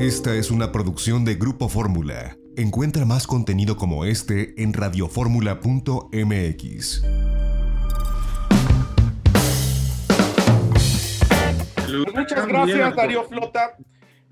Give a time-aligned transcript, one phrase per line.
[0.00, 2.38] Esta es una producción de Grupo Fórmula.
[2.56, 7.02] Encuentra más contenido como este en radioformula.mx.
[12.14, 13.76] Muchas gracias, Darío Flota,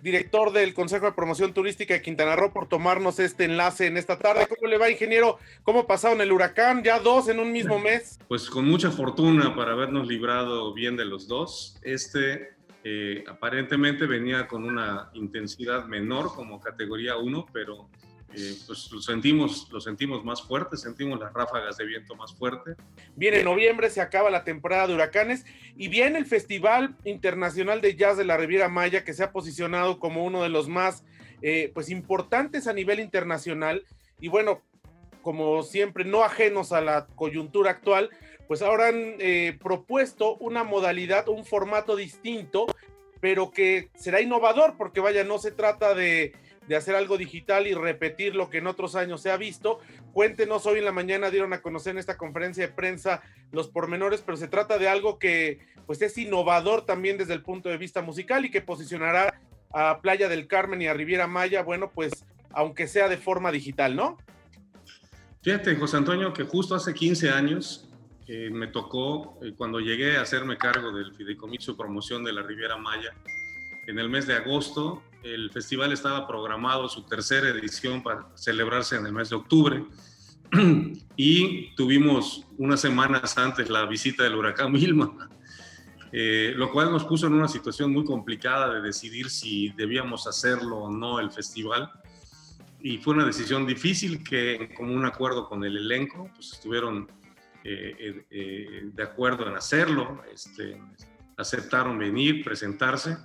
[0.00, 4.18] director del Consejo de Promoción Turística de Quintana Roo, por tomarnos este enlace en esta
[4.18, 4.46] tarde.
[4.46, 5.36] ¿Cómo le va, ingeniero?
[5.64, 6.82] ¿Cómo pasaron el huracán?
[6.82, 8.18] ¿Ya dos en un mismo mes?
[8.26, 11.76] Pues con mucha fortuna para habernos librado bien de los dos.
[11.82, 17.88] Este eh, aparentemente venía con una intensidad menor como categoría 1, pero
[18.34, 22.76] eh, pues lo sentimos, lo sentimos más fuerte, sentimos las ráfagas de viento más fuerte.
[23.16, 25.46] Viene noviembre, se acaba la temporada de huracanes
[25.76, 29.98] y viene el Festival Internacional de Jazz de la Riviera Maya, que se ha posicionado
[29.98, 31.04] como uno de los más
[31.40, 33.84] eh, pues importantes a nivel internacional.
[34.20, 34.62] Y bueno,
[35.22, 38.10] como siempre, no ajenos a la coyuntura actual,
[38.48, 42.66] pues ahora han eh, propuesto una modalidad, un formato distinto,
[43.20, 46.32] pero que será innovador, porque vaya, no se trata de
[46.68, 49.80] de hacer algo digital y repetir lo que en otros años se ha visto.
[50.12, 54.20] Cuéntenos, hoy en la mañana dieron a conocer en esta conferencia de prensa los pormenores,
[54.20, 58.02] pero se trata de algo que pues es innovador también desde el punto de vista
[58.02, 59.40] musical y que posicionará
[59.72, 62.12] a Playa del Carmen y a Riviera Maya, bueno, pues
[62.50, 64.18] aunque sea de forma digital, ¿no?
[65.42, 67.87] Fíjate, José Antonio, que justo hace 15 años
[68.28, 72.76] eh, me tocó, eh, cuando llegué a hacerme cargo del fideicomiso promoción de la Riviera
[72.76, 73.14] Maya,
[73.88, 75.02] en el mes de agosto.
[75.22, 79.82] El festival estaba programado su tercera edición para celebrarse en el mes de octubre
[81.16, 85.30] y tuvimos unas semanas antes la visita del huracán Wilma,
[86.12, 90.76] eh, lo cual nos puso en una situación muy complicada de decidir si debíamos hacerlo
[90.76, 91.90] o no el festival.
[92.80, 97.08] Y fue una decisión difícil que, como un acuerdo con el elenco, pues estuvieron
[97.64, 100.80] eh, eh, de acuerdo en hacerlo, este,
[101.36, 103.16] aceptaron venir, presentarse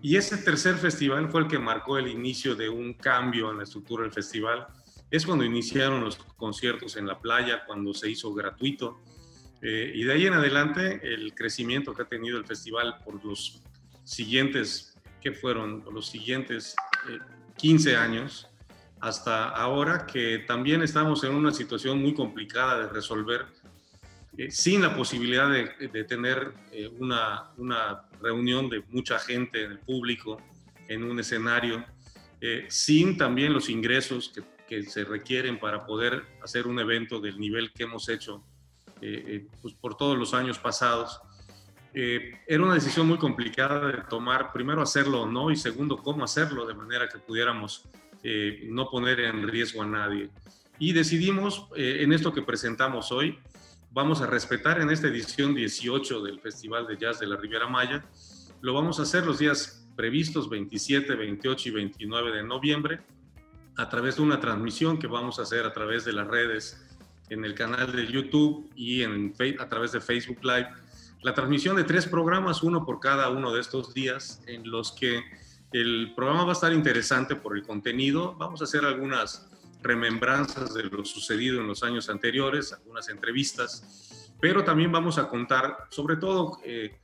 [0.00, 3.64] y ese tercer festival fue el que marcó el inicio de un cambio en la
[3.64, 4.66] estructura del festival.
[5.10, 9.00] Es cuando iniciaron los conciertos en la playa, cuando se hizo gratuito.
[9.60, 13.60] Eh, y de ahí en adelante el crecimiento que ha tenido el festival por los
[14.04, 16.76] siguientes, que fueron los siguientes
[17.56, 18.48] 15 eh, años,
[19.00, 23.46] hasta ahora que también estamos en una situación muy complicada de resolver
[24.38, 29.78] eh, sin la posibilidad de, tener eh, una, una, reunión de mucha gente en el
[29.80, 30.40] público,
[30.86, 31.84] en un escenario,
[32.40, 37.36] eh, sin también los ingresos que, que, se requieren para poder hacer un evento del
[37.40, 38.44] nivel que hemos hecho
[39.62, 41.20] pues por todos los años pasados.
[41.92, 46.66] era una decisión muy complicada de tomar, primero hacerlo o no, y segundo, cómo hacerlo
[46.66, 47.88] de manera que pudiéramos
[48.64, 50.30] no poner en riesgo a nadie.
[50.80, 53.38] Y decidimos en esto que presentamos hoy,
[53.98, 58.04] vamos a respetar en esta edición 18 del Festival de Jazz de la Riviera Maya.
[58.60, 63.00] Lo vamos a hacer los días previstos 27, 28 y 29 de noviembre
[63.76, 66.80] a través de una transmisión que vamos a hacer a través de las redes
[67.28, 70.68] en el canal de YouTube y en, a través de Facebook Live.
[71.22, 75.24] La transmisión de tres programas, uno por cada uno de estos días, en los que
[75.72, 78.36] el programa va a estar interesante por el contenido.
[78.38, 79.50] Vamos a hacer algunas
[79.82, 85.76] remembranzas de lo sucedido en los años anteriores, algunas entrevistas, pero también vamos a contar,
[85.90, 87.00] sobre todo eh,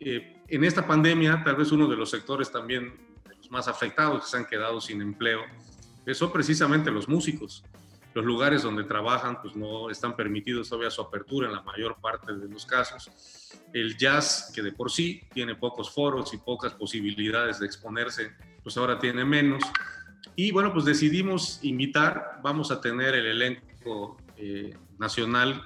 [0.00, 2.92] eh, en esta pandemia, tal vez uno de los sectores también
[3.36, 5.40] los más afectados que se han quedado sin empleo,
[6.14, 7.64] son precisamente los músicos.
[8.14, 12.34] Los lugares donde trabajan pues no están permitidos todavía su apertura en la mayor parte
[12.34, 13.08] de los casos.
[13.72, 18.32] El jazz, que de por sí tiene pocos foros y pocas posibilidades de exponerse,
[18.64, 19.62] pues ahora tiene menos.
[20.36, 25.62] Y bueno, pues decidimos invitar, vamos a tener el elenco eh, nacional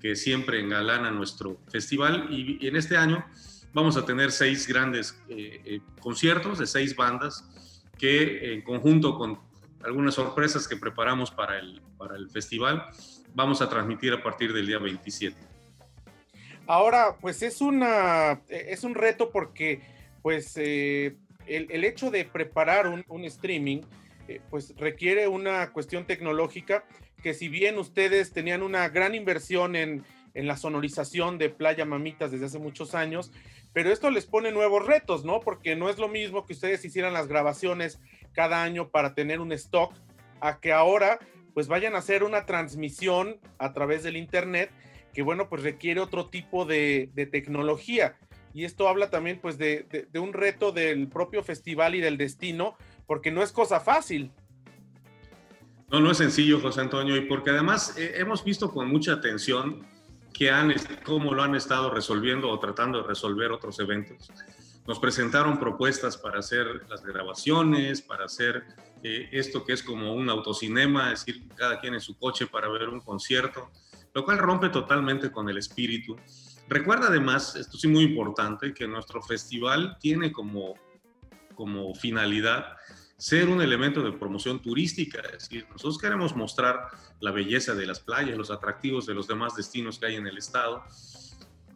[0.00, 3.24] que siempre engalana nuestro festival y, en este año
[3.72, 9.38] vamos a tener seis grandes eh, eh, conciertos de seis bandas que en conjunto con
[9.84, 12.86] algunas sorpresas que preparamos para el, para el festival
[13.34, 15.36] vamos a transmitir a partir del día 27.
[16.66, 19.82] Ahora, pues es, una, es un reto porque
[20.22, 23.82] pues el, el, hecho de preparar un, un streaming
[24.28, 26.84] eh, pues requiere una cuestión tecnológica
[27.22, 30.04] que si bien ustedes tenían una gran inversión en,
[30.34, 33.30] la sonorización de Playa Mamitas desde hace muchos años,
[33.72, 35.38] pero esto les pone nuevos retos, ¿no?
[35.38, 38.00] Porque no es lo mismo que ustedes hicieran las grabaciones
[38.32, 39.94] cada año para tener un stock,
[40.40, 41.20] a que ahora
[41.54, 44.70] pues vayan a hacer una transmisión a través del Internet,
[45.12, 48.16] que bueno, pues requiere otro tipo de, tecnología.
[48.52, 52.76] Y esto habla también pues de, de un reto del propio festival y del destino,
[53.06, 54.32] porque no es cosa fácil.
[55.90, 59.86] No, no es sencillo, José Antonio, y porque además eh, hemos visto con mucha atención
[60.32, 60.74] que han,
[61.04, 64.30] cómo lo han estado resolviendo o tratando de resolver otros eventos.
[64.86, 68.64] nos presentaron propuestas para hacer las grabaciones, para hacer
[69.02, 72.68] eh, esto que es como un autocinema, es decir, cada quien en su coche para
[72.68, 73.70] ver un concierto,
[74.12, 76.16] lo cual rompe totalmente con el espíritu.
[76.68, 80.74] Recuerda además, esto sí muy importante, que nuestro festival tiene como,
[81.54, 82.76] como finalidad
[83.16, 86.88] ser un elemento de promoción turística, es decir, nosotros queremos mostrar
[87.20, 90.36] la belleza de las playas, los atractivos de los demás destinos que hay en el
[90.36, 90.84] estado,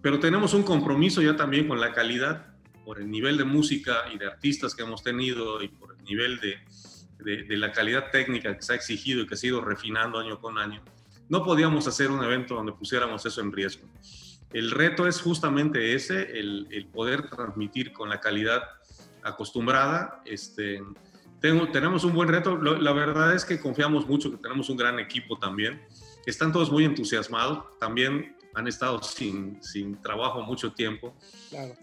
[0.03, 2.55] pero tenemos un compromiso ya también con la calidad
[2.85, 6.41] por el nivel de música y de artistas que hemos tenido y por el nivel
[6.41, 10.19] de, de, la calidad técnica que se ha exigido y que se ha ido refinando
[10.19, 10.83] año con año,
[11.29, 13.87] no podíamos hacer un evento donde pusiéramos eso en riesgo.
[14.53, 18.63] El reto es justamente ese, el, el poder transmitir con la calidad
[19.23, 20.23] acostumbrada.
[20.25, 20.81] Este,
[21.41, 22.57] tengo, tenemos un buen reto.
[22.57, 25.83] la verdad es que confiamos mucho, que tenemos un gran equipo también.
[26.27, 27.79] Están todos muy entusiasmados.
[27.79, 31.15] También han estado sin, sin trabajo mucho tiempo.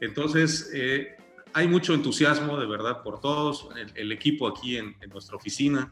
[0.02, 1.16] Entonces, eh,
[1.54, 5.90] hay mucho entusiasmo de verdad por todos, el, equipo aquí en, nuestra oficina,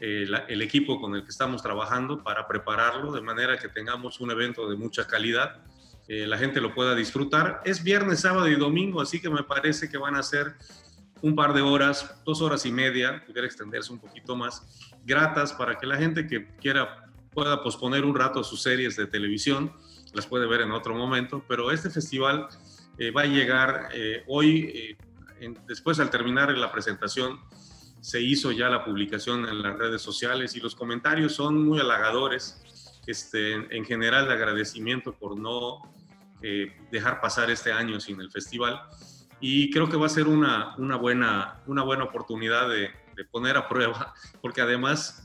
[0.00, 4.30] eh, el equipo con el que estamos trabajando para prepararlo de manera que tengamos un
[4.30, 5.62] evento de mucha calidad,
[6.08, 7.60] eh, la gente lo pueda disfrutar.
[7.64, 10.54] Es viernes, sábado y domingo, así que me parece que van a ser
[11.20, 15.76] un par de horas, dos horas y media, pudiera extenderse un poquito más, gratas para
[15.78, 19.72] que la gente que quiera pueda posponer un rato sus series de televisión
[20.14, 22.48] las puede ver en otro momento, pero este festival
[22.96, 24.96] eh, va a llegar eh, hoy,
[25.66, 27.38] después al terminar la presentación,
[28.00, 32.62] se hizo ya la publicación en las redes sociales y los comentarios son muy halagadores,
[33.06, 35.82] este, en general de agradecimiento por no
[36.90, 38.80] dejar pasar este año sin el festival
[39.40, 43.56] y creo que va a ser una, una, buena, una buena oportunidad de, de poner
[43.56, 45.24] a prueba, porque además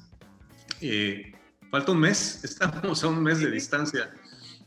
[1.71, 4.11] falta un mes, estamos a un mes de distancia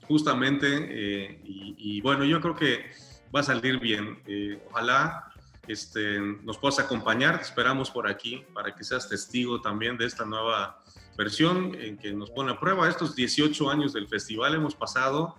[0.09, 2.91] justamente, eh, y, bueno, yo creo que
[3.35, 4.21] va a salir bien.
[4.27, 5.33] Eh, ojalá
[5.67, 10.83] este, nos puedas acompañar, esperamos por aquí para que seas testigo también de esta nueva
[11.19, 12.89] versión en que nos pone a prueba.
[12.89, 15.37] Estos 18 años del festival hemos pasado,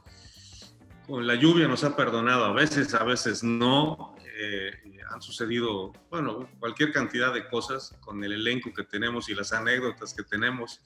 [1.10, 4.16] la lluvia nos ha perdonado a veces, a veces no.
[4.40, 4.72] Eh,
[5.10, 10.14] han sucedido, bueno, cualquier cantidad de cosas con el elenco que tenemos y las anécdotas
[10.14, 10.82] que tenemos,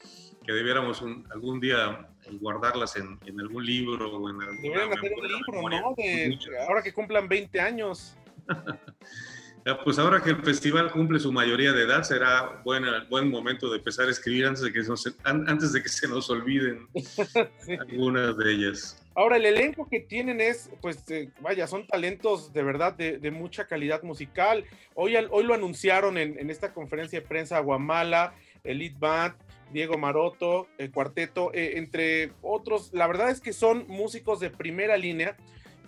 [0.46, 2.08] que debiéramos algún día
[2.40, 5.96] guardarlas en, algún libro o en algún Deberían hacer un libro, ¿no?
[5.98, 8.16] De, ahora que cumplan 20 años.
[9.84, 13.78] pues ahora que el festival cumple su mayoría de edad, será buena, buen momento de
[13.78, 14.82] empezar a escribir antes de que,
[15.26, 16.88] antes de que se nos olviden
[17.80, 19.01] algunas de ellas.
[19.14, 23.68] Ahora, el elenco que tienen es, pues, eh, vaya, son talentos de verdad de, mucha
[23.68, 24.66] calidad musical.
[24.96, 29.36] Hoy, hoy lo anunciaron en, esta conferencia de prensa Guamala, Elite Band,
[29.74, 32.94] Diego Maroto, el cuarteto, eh, entre otros.
[32.94, 35.36] La verdad es que son músicos de primera línea.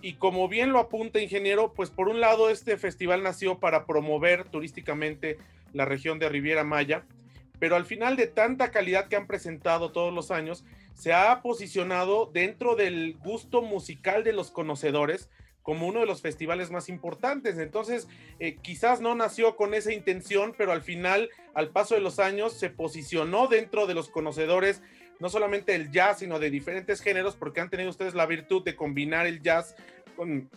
[0.02, 4.44] Y como bien lo apunta ingeniero, pues por un lado este festival nació para promover
[4.44, 5.38] turísticamente
[5.72, 7.04] la región de Riviera Maya,
[7.58, 12.30] pero al final de tanta calidad que han presentado todos los años, se ha posicionado
[12.32, 15.28] dentro del gusto musical de los conocedores
[15.64, 17.56] como uno de los festivales más importantes.
[17.58, 18.06] Entonces,
[18.38, 22.52] eh, quizás no nació con esa intención, pero al final, al paso de los años,
[22.52, 24.82] se posicionó dentro de los conocedores,
[25.20, 28.76] no solamente del jazz, sino de diferentes géneros, porque han tenido ustedes la virtud de
[28.76, 29.74] combinar el jazz
[30.16, 30.50] con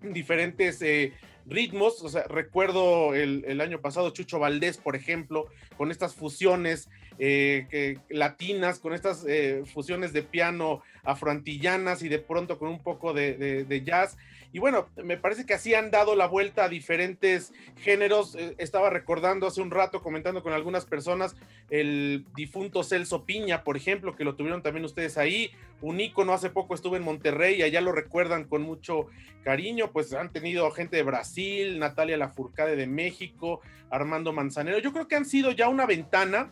[0.00, 1.12] diferentes eh,
[1.44, 2.02] ritmos.
[2.02, 6.88] O sea, recuerdo el, el, año pasado Chucho Valdés, por ejemplo, con estas fusiones
[7.18, 13.14] eh, latinas, con estas eh, fusiones de piano afroantillanas y de pronto con un poco
[13.14, 14.16] de, jazz.
[14.52, 18.34] Y bueno, me parece que así han dado la vuelta a diferentes géneros.
[18.36, 21.36] Eh, estaba recordando hace un rato, comentando con algunas personas,
[21.70, 25.50] el difunto Celso Piña, por ejemplo, que lo tuvieron también ustedes ahí.
[25.82, 29.06] Un ícono, hace poco estuve en Monterrey allá lo recuerdan con mucho
[29.42, 29.90] cariño.
[29.92, 34.78] Pues han tenido gente de Brasil, Natalia Lafourcade de México, Armando Manzanero.
[34.78, 36.50] Yo creo que han sido ya una ventana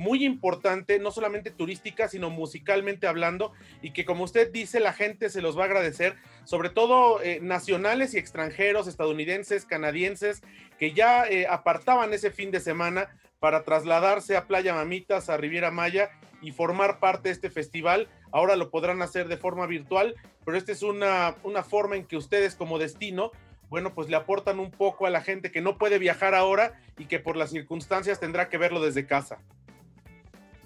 [0.00, 3.52] muy importante, no solamente turística, sino musicalmente hablando,
[3.82, 7.38] y que como usted dice, la gente se los va a agradecer, sobre todo eh,
[7.42, 10.40] nacionales y extranjeros, estadounidenses, canadienses,
[10.78, 15.70] que ya eh, apartaban ese fin de semana para trasladarse a Playa Mamitas, a Riviera
[15.70, 18.08] Maya y formar parte de este festival.
[18.32, 20.14] Ahora lo podrán hacer de forma virtual,
[20.46, 23.32] pero esta es una, una forma en que ustedes como destino
[23.70, 27.06] bueno, pues le aportan un poco a la gente que no puede viajar ahora y
[27.06, 29.38] que por las circunstancias tendrá que verlo desde casa.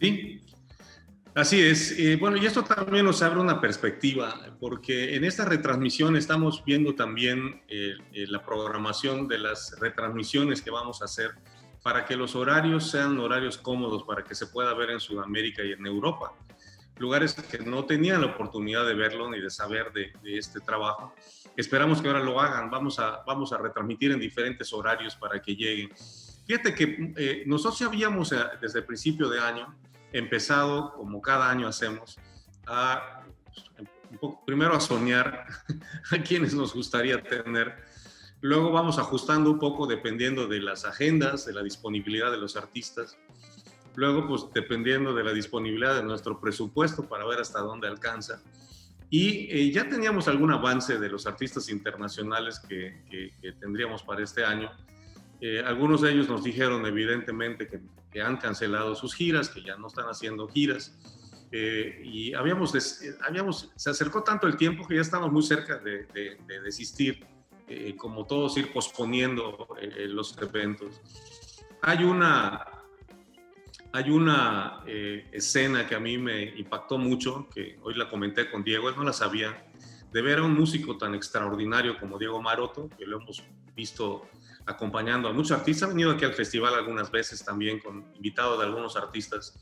[0.05, 0.39] Sí,
[1.35, 1.99] así es.
[1.99, 6.95] Eh, bueno, y esto también nos abre una perspectiva, porque en esta retransmisión estamos viendo
[6.95, 11.31] también eh, eh, la programación de las retransmisiones que vamos a hacer
[11.83, 15.73] para que los horarios sean horarios cómodos para que se pueda ver en Sudamérica y
[15.73, 16.35] en Europa.
[16.99, 21.15] lugares que no tenían la oportunidad de verlo ni de saber de, este trabajo.
[21.57, 25.57] Esperamos que ahora lo hagan, vamos a, vamos a retransmitir en diferentes horarios para que
[25.57, 25.91] lleguen.
[26.47, 29.75] Fíjate que eh, nosotros ya habíamos eh, desde el principio de año
[30.15, 32.19] empezado, como cada año hacemos,
[32.67, 33.21] a
[34.47, 35.47] primero a soñar
[36.11, 37.75] a quienes nos gustaría tener.
[38.41, 43.19] Luego vamos ajustando un poco dependiendo de las agendas, de la disponibilidad de los artistas.
[43.97, 48.43] Luego, pues dependiendo de la disponibilidad de nuestro presupuesto para ver hasta dónde alcanza.
[49.09, 54.45] Y eh, ya teníamos algún avance de los artistas internacionales que, que, tendríamos para este
[54.45, 54.71] año.
[55.47, 57.79] Eh, algunos de ellos nos dijeron evidentemente que,
[58.11, 60.97] que, han cancelado sus giras, que ya no están haciendo giras.
[61.53, 62.73] Eh, y habíamos,
[63.21, 67.27] habíamos, se acercó tanto el tiempo que ya estamos muy cerca de, de, desistir,
[67.99, 69.69] como todos ir posponiendo
[70.09, 71.03] los eventos.
[71.83, 72.65] Hay una,
[73.93, 78.65] hay una eh, escena que a mí me impactó mucho, que hoy la comenté con
[78.65, 79.67] Diego, él no la sabía,
[80.11, 83.45] de ver a un músico tan extraordinario como Diego Maroto, que lo hemos
[83.77, 84.27] visto
[84.67, 88.65] acompañando a muchos artistas, ha venido aquí al festival algunas veces también con invitado de
[88.65, 89.59] algunos artistas.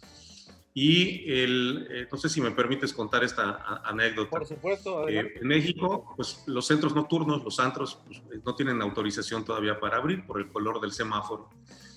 [0.74, 4.30] Y el, eh, no sé si me permites contar esta anécdota.
[4.30, 5.06] Por supuesto.
[5.06, 9.98] Eh, en México, pues los centros nocturnos, los antros, pues, no tienen autorización todavía para
[9.98, 11.50] abrir por el color del semáforo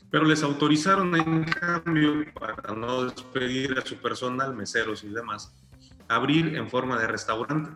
[0.09, 5.53] pero les autorizaron en cambio, para no despedir a su personal, meseros y demás,
[6.07, 7.71] abrir en forma de restaurante.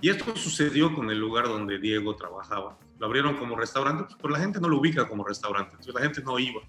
[0.00, 2.78] Y esto sucedió con el lugar donde Diego trabajaba.
[3.00, 6.02] Lo abrieron como restaurante, pues, pero la gente no lo ubica como restaurante, entonces la
[6.02, 6.60] gente no iba.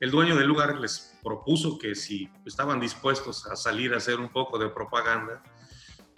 [0.00, 4.28] El dueño del lugar les propuso que si estaban dispuestos a salir a hacer un
[4.28, 5.42] poco de propaganda,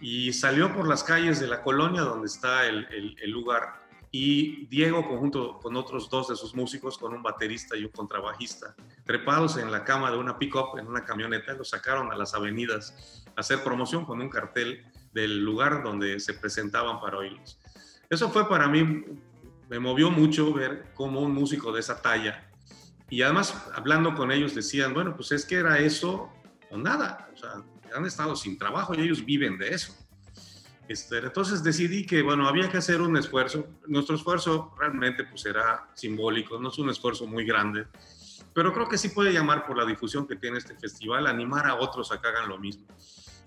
[0.01, 4.67] y salió por las calles de la colonia donde está el, el, el lugar y
[4.67, 8.75] Diego conjunto con otros dos de sus músicos, con un baterista y un contrabajista,
[9.05, 13.25] trepados en la cama de una pick-up en una camioneta, los sacaron a las avenidas
[13.37, 17.59] a hacer promoción con un cartel del lugar donde se presentaban para oírlos.
[18.09, 19.05] Eso fue para mí,
[19.69, 22.47] me movió mucho ver cómo un músico de esa talla,
[23.09, 26.33] y además hablando con ellos decían, bueno, pues es que era eso
[26.71, 27.63] o nada, o sea,
[27.95, 29.95] han estado sin trabajo y ellos viven de eso.
[30.89, 33.67] Este, entonces decidí que, bueno, había que hacer un esfuerzo.
[33.89, 37.87] Nuestro esfuerzo realmente pues será simbólico, no es un esfuerzo muy grande,
[38.53, 41.77] pero creo que sí puede llamar por la difusión que tiene este festival, animar a
[41.77, 42.87] otros a que hagan lo mismo.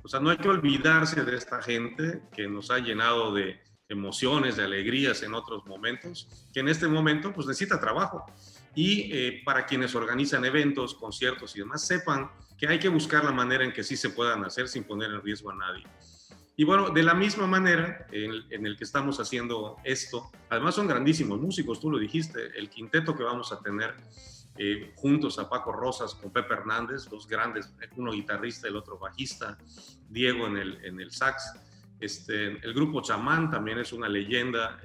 [0.03, 4.55] O sea, no hay que olvidarse de esta gente que nos ha llenado de emociones,
[4.55, 8.23] de alegrías en otros momentos, que en este momento pues necesita trabajo.
[8.75, 13.31] Y eh, para quienes organizan eventos, conciertos y demás, sepan que hay que buscar la
[13.31, 15.83] manera en que sí se puedan hacer sin poner en riesgo a nadie.
[16.55, 21.39] Y bueno, de la misma manera en, el que estamos haciendo esto, además son grandísimos
[21.39, 23.95] músicos, tú lo dijiste, el quinteto que vamos a tener
[24.57, 29.57] eh, juntos a Paco Rosas con Pepe Hernández, dos grandes, uno guitarrista, el otro bajista,
[30.09, 31.53] Diego en el, en el sax.
[31.99, 34.79] Este, el grupo Chamán también es una leyenda,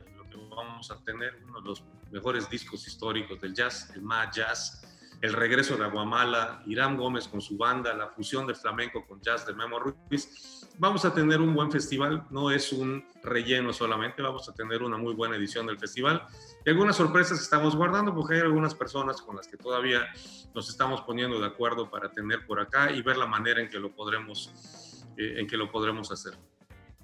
[0.51, 4.85] vamos a tener, uno de los mejores discos históricos del jazz, el Ma Jazz
[5.25, 9.47] el regreso de Aguamala, Irán Gómez con su banda, la fusión de flamenco con jazz
[9.47, 10.69] de Memo Ruiz.
[10.79, 14.99] Vamos a tener un buen festival, no es un relleno solamente, vamos a tener una
[14.99, 16.27] muy buena edición del festival.
[16.67, 20.07] Y algunas sorpresas estamos guardando, porque hay algunas personas con las que todavía
[20.55, 23.79] nos estamos poniendo de acuerdo para tener por acá y ver la manera en que
[23.79, 24.53] lo podremos,
[25.17, 26.35] eh, en que lo podremos hacer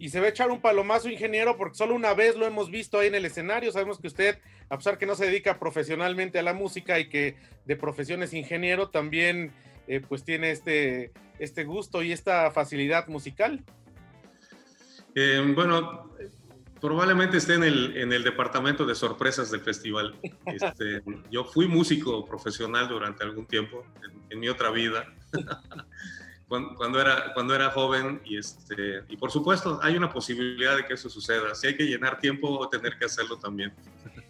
[0.00, 2.99] y se va a echar un palomazo ingeniero porque solo una vez lo hemos visto
[2.99, 3.71] ahí en el escenario.
[3.71, 4.38] Sabemos que usted,
[4.71, 8.33] a pesar que no se dedica profesionalmente a la música y que de profesión es
[8.33, 9.52] ingeniero, también
[9.87, 13.62] eh, pues tiene este, este gusto y esta facilidad musical.
[15.14, 16.11] Eh, bueno,
[16.80, 20.19] probablemente esté en el, en el departamento de sorpresas del festival.
[20.47, 25.12] Este, yo fui músico profesional durante algún tiempo en, en mi otra vida.
[26.50, 30.95] cuando, era, cuando era joven y, este, y por supuesto hay una posibilidad de que
[30.95, 31.54] eso suceda.
[31.54, 33.73] Si hay que llenar tiempo o tener que hacerlo también.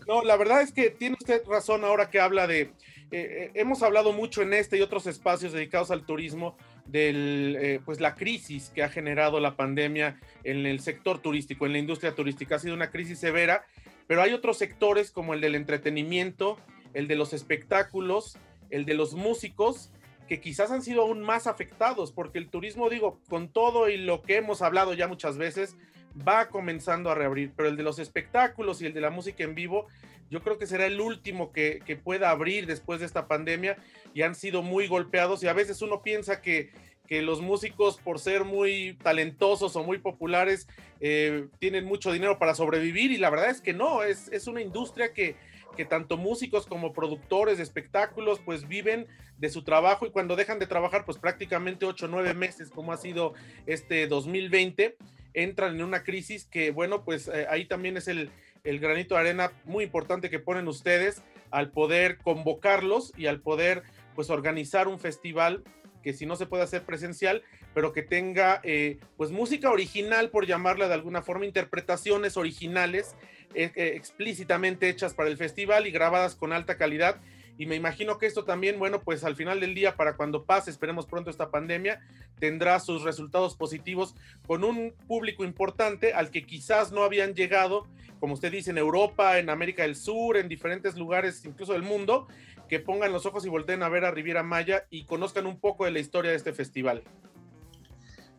[0.07, 2.73] No, la verdad es que tiene usted razón ahora que habla de, eh,
[3.11, 7.11] eh, hemos hablado mucho en este y otros espacios dedicados al turismo de
[7.59, 11.79] eh, pues la crisis que ha generado la pandemia en el sector turístico, en la
[11.79, 12.57] industria turística.
[12.57, 13.65] Ha sido una crisis severa,
[14.07, 16.59] pero hay otros sectores como el del entretenimiento,
[16.93, 18.37] el de los espectáculos,
[18.69, 19.91] el de los músicos,
[20.31, 24.23] que quizás han sido aún más afectados, porque el turismo, digo, con todo y lo
[24.23, 25.77] que hemos hablado ya muchas veces,
[26.17, 29.57] va comenzando a reabrir, pero el de los espectáculos y el de la música en
[29.57, 29.89] vivo,
[30.31, 33.77] yo creo que será el último que, pueda abrir después de esta pandemia
[34.15, 36.71] y han sido muy golpeados y a veces uno piensa que,
[37.11, 40.69] que los músicos por ser muy talentosos o muy populares
[41.00, 44.62] eh, tienen mucho dinero para sobrevivir y la verdad es que no, es, es una
[44.62, 45.35] industria que,
[45.76, 50.61] que tanto músicos como productores de espectáculos pues viven de su trabajo y cuando dejan
[50.61, 53.35] de trabajar pues prácticamente 8 o 9 meses como ha sido
[53.67, 54.97] este 2020
[55.35, 58.31] entran en una crisis que bueno pues eh, ahí también es el,
[58.62, 63.83] el granito de arena muy importante que ponen ustedes al poder convocarlos y al poder
[64.14, 65.64] pues organizar un festival
[66.02, 67.42] que si no se puede hacer presencial,
[67.75, 73.14] pero que tenga eh, pues música original, por llamarla de alguna forma, interpretaciones originales
[73.54, 77.21] eh, eh, explícitamente hechas para el festival y grabadas con alta calidad.
[77.61, 80.71] Y me imagino que esto también, bueno, pues al final del día, para cuando pase,
[80.71, 82.00] esperemos pronto esta pandemia,
[82.38, 84.14] tendrá sus resultados positivos
[84.47, 87.87] con un público importante al que quizás no habían llegado,
[88.19, 92.29] como usted dice, en Europa, en América del Sur, en diferentes lugares, incluso del mundo,
[92.67, 95.85] que pongan los ojos y volteen a ver a Riviera Maya y conozcan un poco
[95.85, 97.02] de la historia de este festival.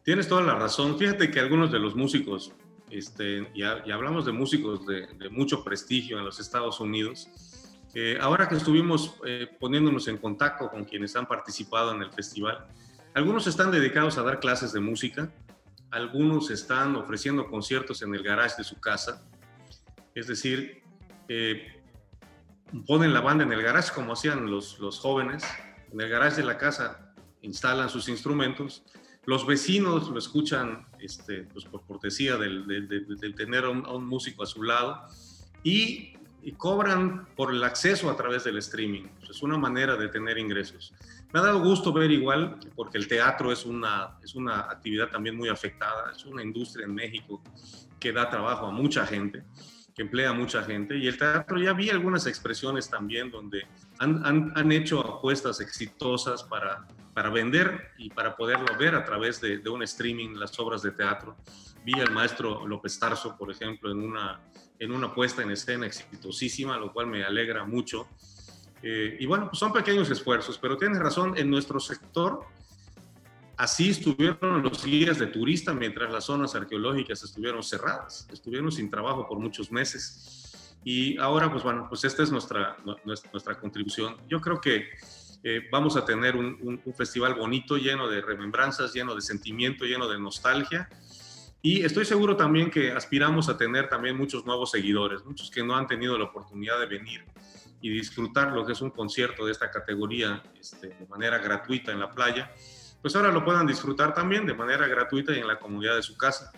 [0.04, 0.98] Tienes toda la razón.
[0.98, 2.56] Fíjate que algunos de los músicos,
[2.90, 7.30] este, y, hablamos de músicos de, mucho prestigio en los Estados Unidos,
[7.94, 12.68] eh, ahora que estuvimos eh, poniéndonos en contacto con quienes han participado en el festival,
[13.14, 15.32] algunos están dedicados a dar clases de música,
[15.90, 19.24] algunos están ofreciendo conciertos en el garage de su casa,
[20.16, 20.84] es decir,
[21.28, 21.82] eh,
[22.88, 25.44] ponen la banda en el garage como hacían los, los jóvenes,
[25.92, 28.84] en el garage de la casa instalan sus instrumentos,
[29.26, 32.66] los vecinos lo escuchan este, pues por cortesía del,
[33.36, 35.06] tener a un, músico a su lado
[35.64, 36.14] y,
[36.58, 39.04] cobran por el acceso a través del streaming.
[39.30, 40.94] es una manera de tener ingresos.
[41.32, 45.38] Me ha dado gusto ver igual, porque el teatro es una, es una actividad también
[45.38, 47.42] muy afectada, es una industria en México
[48.00, 49.44] que da trabajo a mucha gente
[49.96, 50.98] que emplea mucha gente.
[50.98, 53.68] Y el teatro ya vi algunas expresiones también donde
[54.00, 59.42] han, han, han hecho apuestas exitosas para, para vender y para poderlo ver a través
[59.42, 61.36] de, de, un streaming las obras de teatro.
[61.84, 64.40] Vi al maestro López Tarso, por ejemplo, en una,
[64.80, 68.08] en una puesta en escena exitosísima, lo cual me alegra mucho.
[68.84, 72.46] Eh, y bueno, pues son pequeños esfuerzos, pero tienes razón, en nuestro sector
[73.62, 79.28] Así estuvieron los guías de turista mientras las zonas arqueológicas estuvieron cerradas, estuvieron sin trabajo
[79.28, 80.80] por muchos meses.
[80.84, 82.76] Y ahora, pues bueno, pues esta es nuestra,
[83.06, 84.18] nuestra contribución.
[84.28, 84.90] Yo creo que
[85.44, 90.20] eh, vamos a tener un, festival bonito, lleno de remembranzas, lleno de sentimiento, lleno de
[90.20, 90.90] nostalgia.
[91.62, 95.78] Y estoy seguro también que aspiramos a tener también muchos nuevos seguidores, muchos que no
[95.78, 97.26] han tenido la oportunidad de venir
[97.80, 102.00] y disfrutar lo que es un concierto de esta categoría este, de manera gratuita en
[102.00, 102.52] la playa
[103.02, 106.18] pues ahora lo puedan disfrutar también de manera gratuita y en la comunidad de su
[106.18, 106.52] casa.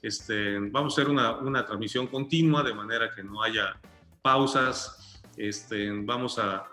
[0.00, 3.76] Este, vamos a hacer una, una transmisión continua de manera que no haya
[4.20, 5.20] pausas.
[5.36, 6.68] Este, vamos a,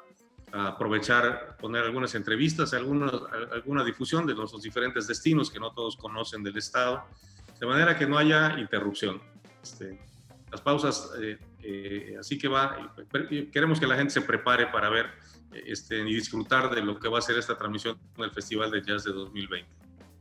[0.52, 3.12] aprovechar, poner algunas entrevistas, alguna,
[3.54, 7.04] alguna difusión de los diferentes destinos que no todos conocen del Estado,
[7.60, 9.22] de manera que no haya interrupción.
[9.62, 10.00] Este,
[10.52, 12.93] las pausas, eh, eh, así que va,
[13.52, 15.08] queremos que la gente se prepare para ver
[15.65, 19.04] este, y disfrutar de lo que va a ser esta transmisión del Festival de Jazz
[19.04, 19.69] de 2020.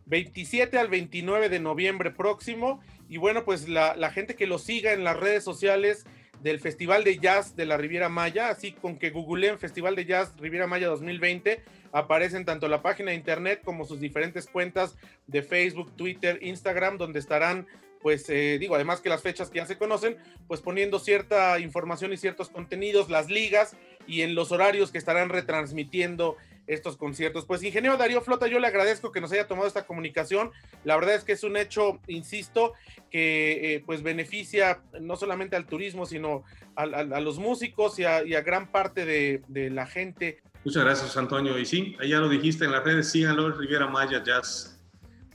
[0.07, 2.81] 27 al 29 de noviembre próximo.
[3.09, 6.07] Y bueno, pues la, la, gente que lo siga en las redes sociales
[6.43, 10.35] del Festival de Jazz de la Riviera Maya, así con que googleen Festival de Jazz
[10.39, 14.97] Riviera Maya 2020, aparecen tanto la página de internet como sus diferentes cuentas
[15.27, 17.67] de Facebook, Twitter, Instagram, donde estarán
[18.01, 22.13] pues eh, digo, además que las fechas que ya se conocen, pues poniendo cierta información
[22.13, 27.47] y ciertos contenidos, las ligas y en los horarios que estarán retransmitiendo estos conciertos.
[27.47, 30.51] Pues ingeniero Darío Flota, yo le agradezco que nos haya tomado esta comunicación.
[30.85, 32.75] La verdad es que es un hecho, insisto,
[33.11, 36.45] que eh, pues beneficia no solamente al turismo, sino
[36.77, 36.87] a,
[37.21, 40.43] los músicos y a, gran parte de, la gente.
[40.65, 41.59] Muchas gracias, Antonio.
[41.59, 44.78] Y sí, ya lo dijiste en las redes, síganlo, Riviera Maya Jazz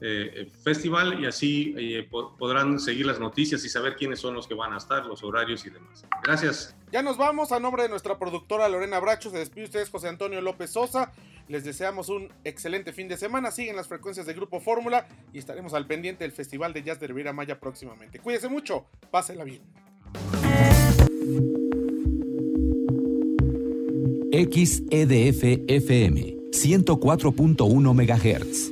[0.06, 4.54] eh, festival y así eh, podrán seguir las noticias y saber quiénes son los que
[4.54, 6.06] van a estar, los horarios y demás.
[6.22, 6.76] Gracias.
[6.92, 9.30] Ya nos vamos a nombre de nuestra productora Lorena Bracho.
[9.30, 11.14] Se despide ustedes José Antonio López Sosa.
[11.48, 13.50] Les deseamos un excelente fin de semana.
[13.52, 17.08] Siguen las frecuencias de Grupo Fórmula y estaremos al pendiente del Festival de Jazz de
[17.08, 18.20] Riviera Maya próximamente.
[18.20, 19.62] Cuídense mucho, pásenla bien.
[24.34, 28.72] XEDF FM 104.1 MHz,